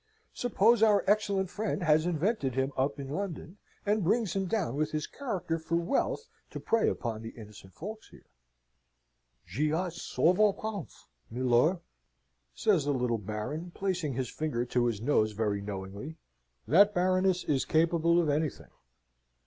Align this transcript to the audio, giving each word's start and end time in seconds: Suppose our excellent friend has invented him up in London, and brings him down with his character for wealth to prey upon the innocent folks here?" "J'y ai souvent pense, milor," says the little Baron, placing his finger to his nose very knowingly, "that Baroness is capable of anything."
Suppose 0.33 0.81
our 0.81 1.03
excellent 1.05 1.51
friend 1.51 1.83
has 1.83 2.07
invented 2.07 2.55
him 2.55 2.71
up 2.75 2.99
in 2.99 3.07
London, 3.11 3.59
and 3.85 4.03
brings 4.03 4.35
him 4.35 4.47
down 4.47 4.73
with 4.73 4.89
his 4.91 5.05
character 5.05 5.59
for 5.59 5.75
wealth 5.75 6.27
to 6.49 6.59
prey 6.59 6.89
upon 6.89 7.21
the 7.21 7.29
innocent 7.29 7.75
folks 7.75 8.09
here?" 8.09 8.25
"J'y 9.45 9.71
ai 9.71 9.89
souvent 9.89 10.57
pense, 10.57 11.05
milor," 11.29 11.81
says 12.55 12.85
the 12.85 12.93
little 12.93 13.19
Baron, 13.19 13.69
placing 13.75 14.13
his 14.15 14.27
finger 14.31 14.65
to 14.65 14.87
his 14.87 15.01
nose 15.01 15.33
very 15.33 15.61
knowingly, 15.61 16.17
"that 16.67 16.95
Baroness 16.95 17.43
is 17.43 17.63
capable 17.63 18.19
of 18.19 18.27
anything." 18.27 18.71